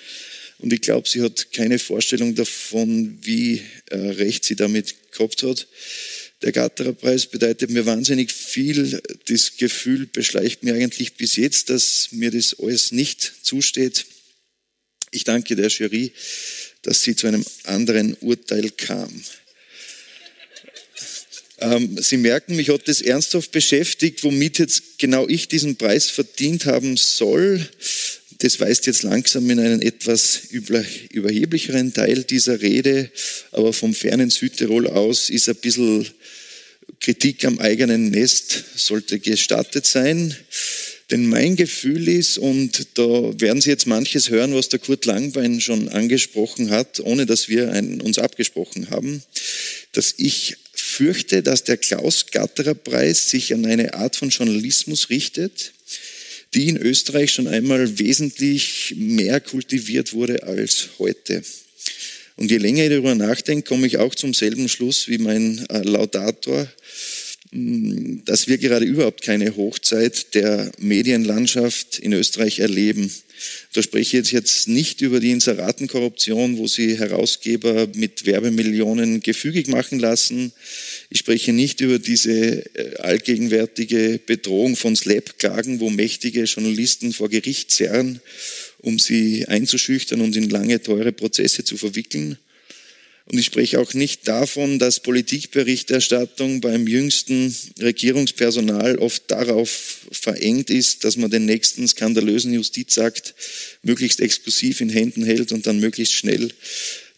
Und 0.60 0.72
ich 0.72 0.82
glaube, 0.82 1.08
sie 1.08 1.22
hat 1.22 1.52
keine 1.52 1.78
Vorstellung 1.78 2.34
davon, 2.34 3.18
wie 3.22 3.62
äh, 3.90 3.96
recht 3.96 4.44
sie 4.44 4.56
damit 4.56 4.94
gehabt 5.12 5.42
hat. 5.42 5.66
Der 6.42 6.52
Gatterer 6.52 6.92
Preis 6.92 7.26
bedeutet 7.26 7.70
mir 7.70 7.86
wahnsinnig 7.86 8.32
viel. 8.32 9.00
Das 9.26 9.56
Gefühl 9.56 10.06
beschleicht 10.06 10.62
mir 10.62 10.74
eigentlich 10.74 11.14
bis 11.14 11.36
jetzt, 11.36 11.70
dass 11.70 12.08
mir 12.12 12.30
das 12.30 12.58
alles 12.58 12.92
nicht 12.92 13.32
zusteht. 13.42 14.06
Ich 15.12 15.24
danke 15.24 15.56
der 15.56 15.68
Jury, 15.68 16.12
dass 16.82 17.02
sie 17.02 17.16
zu 17.16 17.26
einem 17.26 17.44
anderen 17.64 18.14
Urteil 18.20 18.70
kam. 18.70 19.10
Ähm, 21.62 21.98
sie 22.00 22.16
merken, 22.16 22.56
mich 22.56 22.70
hat 22.70 22.88
das 22.88 23.02
ernsthaft 23.02 23.52
beschäftigt, 23.52 24.24
womit 24.24 24.58
jetzt 24.58 24.96
genau 24.96 25.28
ich 25.28 25.46
diesen 25.46 25.76
Preis 25.76 26.08
verdient 26.08 26.64
haben 26.64 26.96
soll. 26.96 27.68
Das 28.40 28.58
weist 28.58 28.86
jetzt 28.86 29.02
langsam 29.02 29.50
in 29.50 29.60
einen 29.60 29.82
etwas 29.82 30.40
überheblicheren 30.50 31.92
Teil 31.92 32.24
dieser 32.24 32.62
Rede, 32.62 33.10
aber 33.52 33.74
vom 33.74 33.92
fernen 33.92 34.30
Südtirol 34.30 34.86
aus 34.86 35.28
ist 35.28 35.48
ein 35.50 35.56
bisschen 35.56 36.08
Kritik 37.00 37.44
am 37.44 37.58
eigenen 37.58 38.10
Nest 38.10 38.64
sollte 38.76 39.18
gestattet 39.18 39.86
sein. 39.86 40.34
Denn 41.10 41.26
mein 41.26 41.56
Gefühl 41.56 42.08
ist, 42.08 42.38
und 42.38 42.86
da 42.94 43.04
werden 43.38 43.60
Sie 43.60 43.68
jetzt 43.68 43.86
manches 43.86 44.30
hören, 44.30 44.54
was 44.54 44.70
der 44.70 44.78
Kurt 44.78 45.04
Langbein 45.04 45.60
schon 45.60 45.88
angesprochen 45.88 46.70
hat, 46.70 47.00
ohne 47.00 47.26
dass 47.26 47.48
wir 47.48 47.70
einen, 47.72 48.00
uns 48.00 48.18
abgesprochen 48.18 48.88
haben, 48.88 49.22
dass 49.92 50.14
ich 50.16 50.56
fürchte, 50.72 51.42
dass 51.42 51.64
der 51.64 51.76
Klaus-Gatterer-Preis 51.76 53.28
sich 53.28 53.52
an 53.52 53.66
eine 53.66 53.94
Art 53.94 54.16
von 54.16 54.30
Journalismus 54.30 55.10
richtet, 55.10 55.72
die 56.54 56.68
in 56.68 56.76
Österreich 56.76 57.32
schon 57.32 57.46
einmal 57.46 57.98
wesentlich 57.98 58.94
mehr 58.96 59.40
kultiviert 59.40 60.12
wurde 60.12 60.42
als 60.42 60.90
heute. 60.98 61.42
Und 62.36 62.50
je 62.50 62.56
länger 62.56 62.84
ich 62.84 62.90
darüber 62.90 63.14
nachdenke, 63.14 63.68
komme 63.68 63.86
ich 63.86 63.98
auch 63.98 64.14
zum 64.14 64.34
selben 64.34 64.68
Schluss 64.68 65.08
wie 65.08 65.18
mein 65.18 65.64
äh, 65.68 65.82
Laudator, 65.82 66.66
dass 67.52 68.46
wir 68.46 68.58
gerade 68.58 68.84
überhaupt 68.84 69.22
keine 69.22 69.56
Hochzeit 69.56 70.34
der 70.34 70.70
Medienlandschaft 70.78 71.98
in 71.98 72.12
Österreich 72.12 72.60
erleben. 72.60 73.10
Da 73.72 73.82
spreche 73.82 74.18
ich 74.18 74.32
jetzt 74.32 74.68
nicht 74.68 75.00
über 75.00 75.18
die 75.18 75.32
Inseratenkorruption, 75.32 76.58
wo 76.58 76.68
sie 76.68 76.98
Herausgeber 76.98 77.88
mit 77.94 78.26
Werbemillionen 78.26 79.20
gefügig 79.20 79.66
machen 79.66 79.98
lassen. 79.98 80.52
Ich 81.08 81.18
spreche 81.20 81.52
nicht 81.52 81.80
über 81.80 81.98
diese 81.98 82.64
äh, 82.76 82.96
allgegenwärtige 82.98 84.20
Bedrohung 84.24 84.76
von 84.76 84.94
Slap-Klagen, 84.94 85.80
wo 85.80 85.90
mächtige 85.90 86.44
Journalisten 86.44 87.12
vor 87.12 87.28
Gericht 87.28 87.72
zerren 87.72 88.20
um 88.82 88.98
sie 88.98 89.46
einzuschüchtern 89.46 90.20
und 90.20 90.36
in 90.36 90.48
lange, 90.48 90.82
teure 90.82 91.12
Prozesse 91.12 91.64
zu 91.64 91.76
verwickeln. 91.76 92.38
Und 93.26 93.38
ich 93.38 93.46
spreche 93.46 93.78
auch 93.78 93.94
nicht 93.94 94.26
davon, 94.26 94.78
dass 94.78 95.00
Politikberichterstattung 95.00 96.60
beim 96.60 96.86
jüngsten 96.88 97.54
Regierungspersonal 97.78 98.98
oft 98.98 99.30
darauf 99.30 100.06
verengt 100.10 100.68
ist, 100.70 101.04
dass 101.04 101.16
man 101.16 101.30
den 101.30 101.44
nächsten 101.44 101.86
skandalösen 101.86 102.52
Justizakt 102.52 103.34
möglichst 103.82 104.20
exklusiv 104.20 104.80
in 104.80 104.88
Händen 104.88 105.24
hält 105.24 105.52
und 105.52 105.66
dann 105.66 105.78
möglichst 105.78 106.14
schnell 106.14 106.50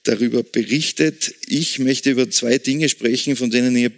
darüber 0.02 0.42
berichtet. 0.42 1.34
Ich 1.46 1.78
möchte 1.78 2.10
über 2.10 2.28
zwei 2.30 2.58
Dinge 2.58 2.88
sprechen, 2.88 3.36
von 3.36 3.50
denen 3.50 3.76
ihr 3.76 3.92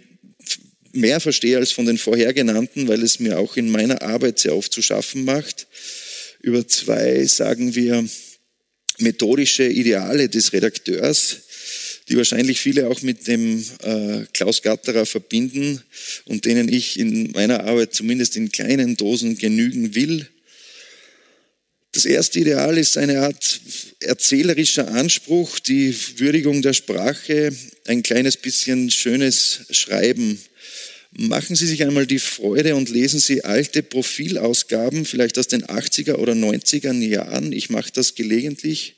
mehr 0.93 1.19
verstehe 1.19 1.57
als 1.57 1.71
von 1.71 1.85
den 1.85 1.97
vorhergenannten, 1.97 2.87
weil 2.87 3.03
es 3.03 3.19
mir 3.19 3.37
auch 3.37 3.57
in 3.57 3.69
meiner 3.69 4.01
Arbeit 4.01 4.39
sehr 4.39 4.55
oft 4.55 4.71
zu 4.71 4.81
schaffen 4.81 5.25
macht. 5.25 5.67
Über 6.41 6.67
zwei, 6.67 7.25
sagen 7.25 7.75
wir, 7.75 8.07
methodische 8.99 9.67
Ideale 9.67 10.29
des 10.29 10.53
Redakteurs, 10.53 11.41
die 12.07 12.17
wahrscheinlich 12.17 12.59
viele 12.59 12.87
auch 12.87 13.01
mit 13.01 13.27
dem 13.27 13.63
äh, 13.81 14.25
Klaus 14.33 14.61
Gatterer 14.61 15.05
verbinden 15.05 15.81
und 16.25 16.45
denen 16.45 16.69
ich 16.71 16.99
in 16.99 17.31
meiner 17.31 17.63
Arbeit 17.63 17.93
zumindest 17.93 18.35
in 18.35 18.51
kleinen 18.51 18.95
Dosen 18.95 19.37
genügen 19.37 19.95
will. 19.95 20.27
Das 21.93 22.05
erste 22.05 22.41
Ideal 22.41 22.77
ist 22.77 22.97
eine 22.97 23.21
Art 23.21 23.61
erzählerischer 24.01 24.89
Anspruch, 24.89 25.59
die 25.59 25.95
Würdigung 26.17 26.61
der 26.61 26.73
Sprache, 26.73 27.55
ein 27.87 28.03
kleines 28.03 28.37
bisschen 28.37 28.91
schönes 28.91 29.61
Schreiben. 29.71 30.37
Machen 31.11 31.55
Sie 31.55 31.65
sich 31.65 31.81
einmal 31.83 32.05
die 32.05 32.19
Freude 32.19 32.75
und 32.75 32.89
lesen 32.89 33.21
Sie 33.21 33.45
alte 33.45 33.81
Profilausgaben, 33.81 35.05
vielleicht 35.05 35.39
aus 35.39 35.47
den 35.47 35.63
80er 35.63 36.15
oder 36.15 36.33
90er 36.33 36.91
Jahren. 36.91 37.53
Ich 37.53 37.69
mache 37.69 37.91
das 37.93 38.15
gelegentlich 38.15 38.95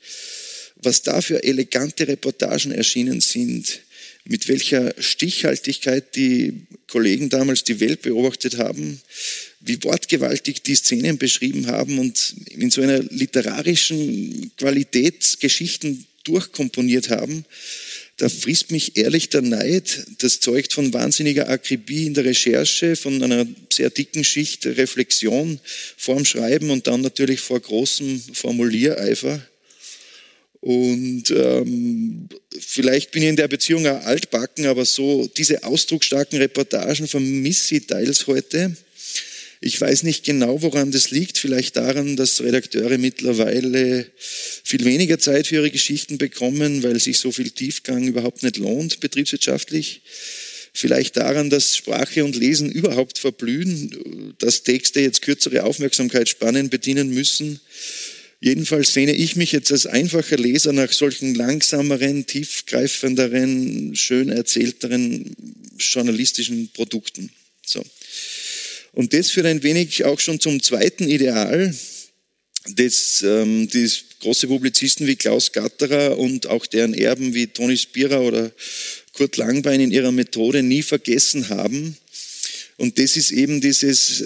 was 0.82 1.02
da 1.02 1.20
für 1.20 1.42
elegante 1.42 2.06
Reportagen 2.06 2.72
erschienen 2.72 3.20
sind, 3.20 3.80
mit 4.24 4.48
welcher 4.48 4.94
Stichhaltigkeit 4.98 6.14
die 6.14 6.66
Kollegen 6.86 7.28
damals 7.28 7.64
die 7.64 7.80
Welt 7.80 8.02
beobachtet 8.02 8.58
haben, 8.58 9.00
wie 9.60 9.82
wortgewaltig 9.82 10.62
die 10.62 10.74
Szenen 10.74 11.18
beschrieben 11.18 11.66
haben 11.66 11.98
und 11.98 12.34
in 12.50 12.70
so 12.70 12.82
einer 12.82 13.02
literarischen 13.02 14.52
Qualität 14.56 15.38
Geschichten 15.40 16.06
durchkomponiert 16.24 17.08
haben, 17.08 17.44
da 18.18 18.28
frisst 18.28 18.72
mich 18.72 18.96
ehrlich 18.96 19.28
der 19.28 19.42
Neid. 19.42 20.04
Das 20.18 20.40
zeugt 20.40 20.72
von 20.72 20.92
wahnsinniger 20.92 21.48
Akribie 21.48 22.06
in 22.06 22.14
der 22.14 22.24
Recherche, 22.24 22.96
von 22.96 23.22
einer 23.22 23.46
sehr 23.72 23.90
dicken 23.90 24.24
Schicht 24.24 24.66
Reflexion 24.66 25.60
vorm 25.96 26.24
Schreiben 26.24 26.70
und 26.70 26.88
dann 26.88 27.00
natürlich 27.00 27.40
vor 27.40 27.60
großem 27.60 28.20
Formuliereifer. 28.32 29.40
Und 30.60 31.30
ähm, 31.30 32.28
vielleicht 32.58 33.12
bin 33.12 33.22
ich 33.22 33.28
in 33.28 33.36
der 33.36 33.48
Beziehung 33.48 33.86
auch 33.86 34.04
altbacken, 34.04 34.66
aber 34.66 34.84
so 34.84 35.30
diese 35.36 35.62
ausdrucksstarken 35.62 36.38
Reportagen 36.38 37.06
vermisse 37.06 37.76
ich 37.76 37.86
teils 37.86 38.26
heute. 38.26 38.76
Ich 39.60 39.80
weiß 39.80 40.04
nicht 40.04 40.24
genau, 40.24 40.62
woran 40.62 40.92
das 40.92 41.10
liegt. 41.10 41.38
Vielleicht 41.38 41.76
daran, 41.76 42.16
dass 42.16 42.40
Redakteure 42.40 42.98
mittlerweile 42.98 44.06
viel 44.16 44.84
weniger 44.84 45.18
Zeit 45.18 45.48
für 45.48 45.56
ihre 45.56 45.70
Geschichten 45.70 46.18
bekommen, 46.18 46.82
weil 46.82 46.98
sich 47.00 47.18
so 47.18 47.32
viel 47.32 47.50
Tiefgang 47.50 48.06
überhaupt 48.06 48.42
nicht 48.42 48.56
lohnt, 48.56 49.00
betriebswirtschaftlich. 49.00 50.02
Vielleicht 50.72 51.16
daran, 51.16 51.50
dass 51.50 51.76
Sprache 51.76 52.24
und 52.24 52.36
Lesen 52.36 52.70
überhaupt 52.70 53.18
verblühen, 53.18 54.34
dass 54.38 54.62
Texte 54.62 55.00
jetzt 55.00 55.22
kürzere 55.22 55.64
Aufmerksamkeitsspannen 55.64 56.68
bedienen 56.68 57.10
müssen 57.10 57.60
Jedenfalls 58.40 58.92
sehne 58.92 59.14
ich 59.14 59.34
mich 59.34 59.50
jetzt 59.50 59.72
als 59.72 59.86
einfacher 59.86 60.36
Leser 60.36 60.72
nach 60.72 60.92
solchen 60.92 61.34
langsameren, 61.34 62.24
tiefgreifenderen, 62.24 63.96
schön 63.96 64.28
erzählteren 64.28 65.34
journalistischen 65.76 66.70
Produkten. 66.72 67.30
So. 67.66 67.84
Und 68.92 69.12
das 69.12 69.30
führt 69.30 69.46
ein 69.46 69.62
wenig 69.64 70.04
auch 70.04 70.20
schon 70.20 70.38
zum 70.38 70.62
zweiten 70.62 71.08
Ideal, 71.08 71.74
das 72.76 73.22
ähm, 73.26 73.68
die 73.68 73.90
große 74.20 74.46
Publizisten 74.46 75.06
wie 75.06 75.16
Klaus 75.16 75.52
Gatterer 75.52 76.18
und 76.18 76.46
auch 76.46 76.66
deren 76.66 76.94
Erben 76.94 77.34
wie 77.34 77.46
Toni 77.48 77.76
Spira 77.76 78.20
oder 78.20 78.52
Kurt 79.14 79.36
Langbein 79.36 79.80
in 79.80 79.90
ihrer 79.90 80.12
Methode 80.12 80.62
nie 80.62 80.82
vergessen 80.82 81.48
haben. 81.48 81.96
Und 82.76 82.98
das 82.98 83.16
ist 83.16 83.32
eben 83.32 83.60
dieses 83.60 84.24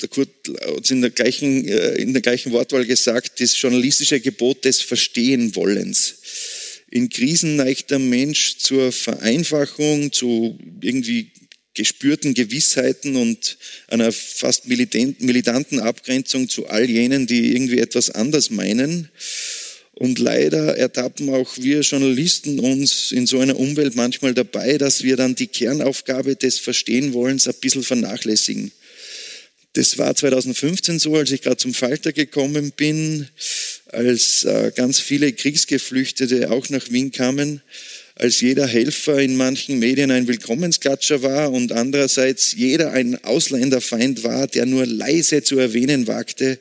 der 0.00 0.08
Kurt 0.08 0.30
hat 0.48 0.90
in 0.90 1.00
der 1.00 1.10
gleichen, 1.10 1.66
äh, 1.66 1.96
in 1.96 2.12
der 2.12 2.22
gleichen 2.22 2.52
Wortwahl 2.52 2.86
gesagt, 2.86 3.40
das 3.40 3.60
journalistische 3.60 4.20
Gebot 4.20 4.64
des 4.64 4.80
Verstehenwollens. 4.80 6.16
In 6.90 7.08
Krisen 7.08 7.56
neigt 7.56 7.90
der 7.90 7.98
Mensch 7.98 8.58
zur 8.58 8.92
Vereinfachung, 8.92 10.12
zu 10.12 10.58
irgendwie 10.80 11.32
gespürten 11.74 12.34
Gewissheiten 12.34 13.16
und 13.16 13.58
einer 13.88 14.12
fast 14.12 14.68
militanten 14.68 15.80
Abgrenzung 15.80 16.48
zu 16.48 16.68
all 16.68 16.88
jenen, 16.88 17.26
die 17.26 17.52
irgendwie 17.52 17.80
etwas 17.80 18.10
anders 18.10 18.50
meinen. 18.50 19.10
Und 19.96 20.18
leider 20.18 20.76
ertappen 20.76 21.28
auch 21.30 21.56
wir 21.56 21.80
Journalisten 21.80 22.58
uns 22.58 23.12
in 23.12 23.26
so 23.26 23.38
einer 23.38 23.58
Umwelt 23.58 23.94
manchmal 23.94 24.34
dabei, 24.34 24.76
dass 24.76 25.04
wir 25.04 25.16
dann 25.16 25.36
die 25.36 25.46
Kernaufgabe 25.46 26.34
des 26.34 26.58
Verstehenwollens 26.58 27.46
ein 27.46 27.54
bisschen 27.60 27.84
vernachlässigen. 27.84 28.72
Das 29.74 29.98
war 29.98 30.14
2015 30.14 31.00
so, 31.00 31.16
als 31.16 31.32
ich 31.32 31.42
gerade 31.42 31.56
zum 31.56 31.74
Falter 31.74 32.12
gekommen 32.12 32.72
bin, 32.76 33.28
als 33.88 34.44
äh, 34.44 34.72
ganz 34.74 35.00
viele 35.00 35.32
Kriegsgeflüchtete 35.32 36.50
auch 36.52 36.68
nach 36.68 36.90
Wien 36.90 37.10
kamen, 37.10 37.60
als 38.14 38.40
jeder 38.40 38.68
Helfer 38.68 39.18
in 39.18 39.36
manchen 39.36 39.80
Medien 39.80 40.12
ein 40.12 40.28
Willkommensklatscher 40.28 41.22
war 41.22 41.50
und 41.50 41.72
andererseits 41.72 42.52
jeder 42.52 42.92
ein 42.92 43.22
Ausländerfeind 43.24 44.22
war, 44.22 44.46
der 44.46 44.66
nur 44.66 44.86
leise 44.86 45.42
zu 45.42 45.58
erwähnen 45.58 46.06
wagte, 46.06 46.60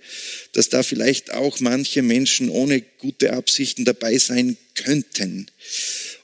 dass 0.54 0.70
da 0.70 0.82
vielleicht 0.82 1.32
auch 1.34 1.60
manche 1.60 2.02
Menschen 2.02 2.50
ohne 2.50 2.82
gute 2.98 3.34
Absichten 3.34 3.86
dabei 3.86 4.18
sein 4.18 4.58
könnten. 4.74 5.46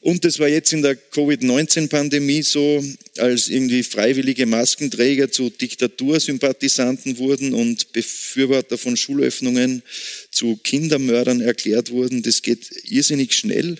Und 0.01 0.23
das 0.23 0.39
war 0.39 0.47
jetzt 0.47 0.71
in 0.71 0.81
der 0.81 0.95
Covid-19-Pandemie 0.95 2.41
so, 2.41 2.83
als 3.17 3.49
irgendwie 3.49 3.83
freiwillige 3.83 4.45
Maskenträger 4.45 5.29
zu 5.29 5.49
Diktatursympathisanten 5.49 7.17
wurden 7.17 7.53
und 7.53 7.91
Befürworter 7.91 8.77
von 8.77 8.95
Schulöffnungen 8.95 9.83
zu 10.31 10.57
Kindermördern 10.63 11.41
erklärt 11.41 11.91
wurden. 11.91 12.23
Das 12.23 12.41
geht 12.41 12.69
irrsinnig 12.89 13.33
schnell. 13.33 13.77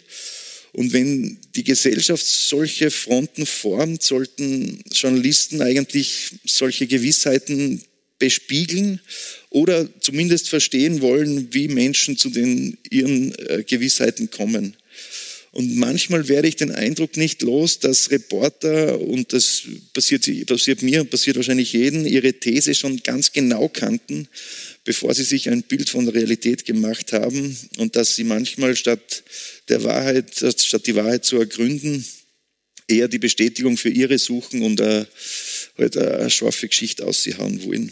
Und 0.74 0.92
wenn 0.92 1.40
die 1.56 1.64
Gesellschaft 1.64 2.26
solche 2.26 2.92
Fronten 2.92 3.46
formt, 3.46 4.04
sollten 4.04 4.84
Journalisten 4.92 5.62
eigentlich 5.62 6.32
solche 6.46 6.86
Gewissheiten 6.86 7.82
bespiegeln 8.20 9.00
oder 9.50 9.88
zumindest 10.02 10.50
verstehen 10.50 11.02
wollen, 11.02 11.54
wie 11.54 11.70
Menschen 11.70 12.18
zu 12.18 12.30
den 12.30 12.78
ihren 12.90 13.34
äh, 13.48 13.64
Gewissheiten 13.64 14.30
kommen. 14.30 14.76
Und 15.52 15.78
manchmal 15.78 16.28
werde 16.28 16.48
ich 16.48 16.58
den 16.58 16.72
Eindruck 16.72 17.18
nicht 17.18 17.42
los, 17.42 17.80
dass 17.80 18.12
Reporter, 18.12 19.00
und 19.00 19.34
das 19.34 19.64
passiert, 19.94 20.30
passiert 20.46 20.84
mir 20.84 21.02
und 21.02 21.10
passiert 21.10 21.38
wahrscheinlich 21.38 21.74
jedem, 21.74 22.06
ihre 22.06 22.34
These 22.34 22.76
schon 22.76 23.02
ganz 23.02 23.32
genau 23.32 23.68
kannten, 23.68 24.28
bevor 24.84 25.14
sie 25.16 25.24
sich 25.24 25.50
ein 25.50 25.64
Bild 25.64 25.90
von 25.90 26.06
der 26.06 26.14
Realität 26.14 26.66
gemacht 26.66 27.14
haben 27.14 27.58
und 27.78 27.96
dass 27.96 28.16
sie 28.16 28.24
manchmal 28.24 28.76
statt 28.76 29.24
der 29.70 29.84
Wahrheit, 29.84 30.36
statt 30.36 30.86
die 30.86 30.96
Wahrheit 30.96 31.26
zu 31.26 31.38
ergründen, 31.38 32.06
eher 32.88 33.08
die 33.08 33.20
Bestätigung 33.20 33.78
für 33.78 33.90
ihre 33.90 34.20
suchen 34.20 34.62
und 34.62 34.80
eine, 34.82 35.08
halt 35.78 35.98
eine 35.98 36.30
scharfe 36.30 36.68
Geschichte 36.68 37.06
aushauen 37.06 37.64
wollen. 37.64 37.92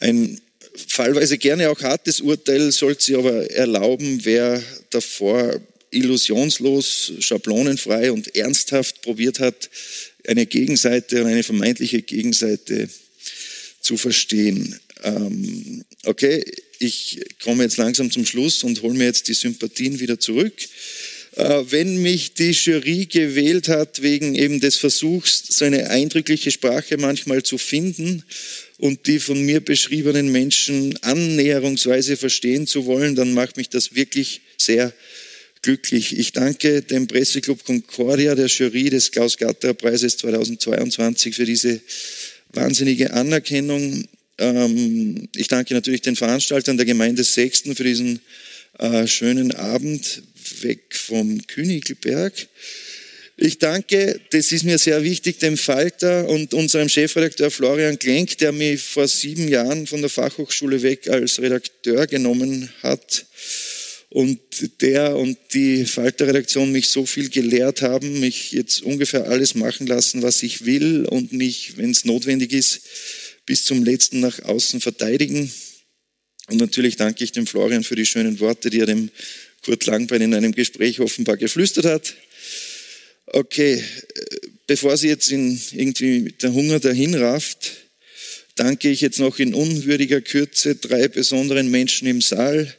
Ein 0.00 0.40
fallweise 0.88 1.38
gerne 1.38 1.70
auch 1.70 1.80
hartes 1.80 2.20
Urteil 2.20 2.72
sollte 2.72 3.04
sie 3.04 3.16
aber 3.16 3.50
erlauben, 3.50 4.20
wer 4.24 4.62
davor 4.90 5.60
illusionslos, 5.90 7.12
schablonenfrei 7.20 8.12
und 8.12 8.34
ernsthaft 8.34 9.02
probiert 9.02 9.40
hat, 9.40 9.70
eine 10.26 10.46
Gegenseite 10.46 11.22
und 11.22 11.28
eine 11.28 11.42
vermeintliche 11.42 12.02
Gegenseite 12.02 12.88
zu 13.80 13.96
verstehen. 13.96 14.78
Ähm, 15.02 15.84
okay, 16.04 16.44
ich 16.78 17.20
komme 17.42 17.64
jetzt 17.64 17.76
langsam 17.76 18.10
zum 18.10 18.24
Schluss 18.24 18.62
und 18.62 18.80
hole 18.82 18.94
mir 18.94 19.04
jetzt 19.04 19.28
die 19.28 19.34
Sympathien 19.34 20.00
wieder 20.00 20.18
zurück. 20.18 20.54
Äh, 21.36 21.64
wenn 21.68 22.02
mich 22.02 22.34
die 22.34 22.50
Jury 22.50 23.06
gewählt 23.06 23.68
hat 23.68 24.02
wegen 24.02 24.34
eben 24.34 24.60
des 24.60 24.76
Versuchs, 24.76 25.44
so 25.48 25.64
eine 25.64 25.90
eindrückliche 25.90 26.50
Sprache 26.50 26.96
manchmal 26.96 27.42
zu 27.42 27.56
finden 27.56 28.24
und 28.78 29.06
die 29.06 29.20
von 29.20 29.40
mir 29.44 29.60
beschriebenen 29.60 30.32
Menschen 30.32 30.98
annäherungsweise 31.02 32.16
verstehen 32.16 32.66
zu 32.66 32.86
wollen, 32.86 33.14
dann 33.14 33.32
macht 33.32 33.56
mich 33.56 33.68
das 33.68 33.94
wirklich 33.94 34.40
sehr 34.56 34.92
glücklich. 35.62 36.18
Ich 36.18 36.32
danke 36.32 36.82
dem 36.82 37.06
Presseclub 37.06 37.64
Concordia, 37.64 38.34
der 38.34 38.46
Jury 38.46 38.90
des 38.90 39.12
Klaus-Gatterer-Preises 39.12 40.16
2022 40.16 41.36
für 41.36 41.44
diese 41.44 41.80
wahnsinnige 42.52 43.12
Anerkennung. 43.12 44.04
Ähm, 44.38 45.28
ich 45.36 45.46
danke 45.46 45.74
natürlich 45.74 46.02
den 46.02 46.16
Veranstaltern 46.16 46.76
der 46.76 46.86
Gemeinde 46.86 47.22
Sechsten 47.22 47.76
für 47.76 47.84
diesen 47.84 48.20
äh, 48.78 49.06
schönen 49.06 49.52
Abend 49.54 50.22
weg 50.62 50.94
vom 50.94 51.46
Königelberg. 51.46 52.48
Ich 53.36 53.58
danke, 53.58 54.20
das 54.30 54.52
ist 54.52 54.64
mir 54.64 54.78
sehr 54.78 55.02
wichtig, 55.02 55.38
dem 55.38 55.56
Falter 55.56 56.28
und 56.28 56.52
unserem 56.52 56.90
Chefredakteur 56.90 57.50
Florian 57.50 57.98
Klenk, 57.98 58.36
der 58.36 58.52
mich 58.52 58.82
vor 58.82 59.08
sieben 59.08 59.48
Jahren 59.48 59.86
von 59.86 60.02
der 60.02 60.10
Fachhochschule 60.10 60.82
weg 60.82 61.08
als 61.08 61.40
Redakteur 61.40 62.06
genommen 62.06 62.70
hat 62.82 63.24
und 64.10 64.40
der 64.82 65.16
und 65.16 65.38
die 65.54 65.86
Falter-Redaktion 65.86 66.72
mich 66.72 66.88
so 66.88 67.06
viel 67.06 67.30
gelehrt 67.30 67.80
haben, 67.80 68.20
mich 68.20 68.52
jetzt 68.52 68.82
ungefähr 68.82 69.28
alles 69.28 69.54
machen 69.54 69.86
lassen, 69.86 70.20
was 70.20 70.42
ich 70.42 70.66
will 70.66 71.06
und 71.06 71.32
mich, 71.32 71.78
wenn 71.78 71.92
es 71.92 72.04
notwendig 72.04 72.52
ist, 72.52 72.82
bis 73.46 73.64
zum 73.64 73.84
letzten 73.84 74.20
nach 74.20 74.42
außen 74.42 74.80
verteidigen. 74.80 75.50
Und 76.48 76.58
natürlich 76.58 76.96
danke 76.96 77.22
ich 77.22 77.30
dem 77.32 77.46
Florian 77.46 77.84
für 77.84 77.94
die 77.96 78.04
schönen 78.04 78.40
Worte, 78.40 78.68
die 78.68 78.80
er 78.80 78.86
dem 78.86 79.10
Kurt 79.64 79.86
Langbein 79.86 80.22
in 80.22 80.34
einem 80.34 80.52
Gespräch 80.52 81.00
offenbar 81.00 81.36
geflüstert 81.36 81.84
hat. 81.84 82.14
Okay, 83.26 83.74
äh, 83.74 84.36
bevor 84.66 84.96
sie 84.96 85.08
jetzt 85.08 85.30
in 85.30 85.60
irgendwie 85.72 86.32
der 86.42 86.52
Hunger 86.52 86.80
dahin 86.80 87.14
rafft, 87.14 87.72
danke 88.56 88.88
ich 88.90 89.00
jetzt 89.00 89.20
noch 89.20 89.38
in 89.38 89.54
unwürdiger 89.54 90.20
Kürze 90.20 90.76
drei 90.76 91.08
besonderen 91.08 91.70
Menschen 91.70 92.08
im 92.08 92.20
Saal, 92.20 92.74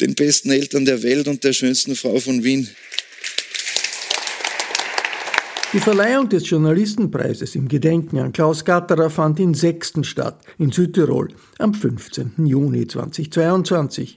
den 0.00 0.14
besten 0.14 0.50
Eltern 0.50 0.84
der 0.84 1.02
Welt 1.02 1.28
und 1.28 1.44
der 1.44 1.52
schönsten 1.52 1.96
Frau 1.96 2.18
von 2.20 2.44
Wien. 2.44 2.68
Die 5.74 5.80
Verleihung 5.80 6.28
des 6.28 6.48
Journalistenpreises 6.48 7.56
im 7.56 7.66
Gedenken 7.66 8.18
an 8.18 8.32
Klaus 8.32 8.64
Gatterer 8.64 9.10
fand 9.10 9.40
in 9.40 9.54
Sechsten 9.54 10.04
statt, 10.04 10.40
in 10.56 10.70
Südtirol, 10.70 11.34
am 11.58 11.74
15. 11.74 12.46
Juni 12.46 12.86
2022. 12.86 14.16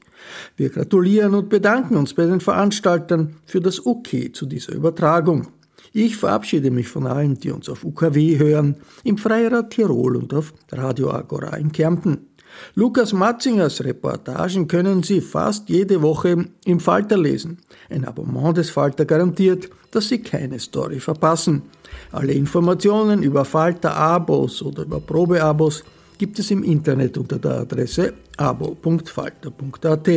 Wir 0.56 0.70
gratulieren 0.70 1.34
und 1.36 1.50
bedanken 1.50 1.98
uns 1.98 2.14
bei 2.14 2.26
den 2.26 2.40
Veranstaltern 2.40 3.36
für 3.46 3.62
das 3.62 3.86
Okay 3.86 4.32
zu 4.32 4.46
dieser 4.46 4.74
Übertragung. 4.74 5.48
Ich 5.94 6.18
verabschiede 6.18 6.72
mich 6.72 6.88
von 6.88 7.08
allen, 7.08 7.36
die 7.40 7.52
uns 7.52 7.70
auf 7.70 7.84
UKW 7.84 8.38
hören, 8.38 8.76
im 9.04 9.18
Freirad 9.18 9.72
Tirol 9.72 10.18
und 10.18 10.34
auf 10.34 10.54
Radio 10.72 11.12
Agora 11.12 11.56
in 11.58 11.72
Kärnten. 11.72 12.28
Lukas 12.76 13.14
Matzingers 13.14 13.84
Reportagen 13.84 14.68
können 14.68 15.04
Sie 15.04 15.22
fast 15.22 15.70
jede 15.70 16.02
Woche 16.02 16.46
im 16.66 16.80
Falter 16.80 17.18
lesen. 17.18 17.60
Ein 17.90 18.06
Abonnement 18.06 18.58
des 18.58 18.70
Falter 18.70 19.06
garantiert, 19.06 19.70
dass 19.92 20.10
Sie 20.10 20.20
keine 20.20 20.60
Story 20.60 21.00
verpassen. 21.00 21.64
Alle 22.12 22.34
Informationen 22.34 23.24
über 23.24 23.46
Falter-Abos 23.46 24.62
oder 24.62 24.84
über 24.84 25.00
Probeabos 25.00 25.84
gibt 26.18 26.40
es 26.40 26.52
im 26.52 26.64
Internet 26.64 27.18
unter 27.18 27.40
der 27.40 27.60
Adresse 27.60 28.14
abo.falter.at. 28.38 30.10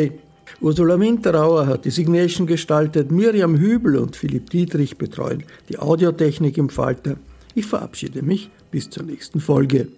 Ursula 0.60 0.98
Winterauer 0.98 1.66
hat 1.66 1.84
die 1.84 1.90
Signation 1.90 2.46
gestaltet, 2.46 3.10
Miriam 3.10 3.56
Hübel 3.56 3.96
und 3.96 4.16
Philipp 4.16 4.50
Dietrich 4.50 4.98
betreuen 4.98 5.44
die 5.68 5.78
Audiotechnik 5.78 6.58
im 6.58 6.68
Falter. 6.68 7.16
Ich 7.54 7.66
verabschiede 7.66 8.22
mich 8.22 8.50
bis 8.70 8.90
zur 8.90 9.04
nächsten 9.04 9.40
Folge. 9.40 9.88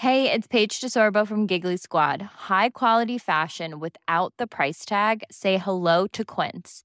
Hey, 0.00 0.30
it's 0.30 0.46
Paige 0.46 0.78
DeSorbo 0.78 1.26
from 1.26 1.46
Giggly 1.46 1.78
Squad. 1.78 2.22
High 2.48 2.70
quality 2.70 3.18
fashion 3.18 3.80
without 3.80 4.34
the 4.38 4.46
price 4.46 4.84
tag. 4.84 5.24
Say 5.30 5.56
hello 5.56 6.06
to 6.08 6.24
Quince. 6.24 6.84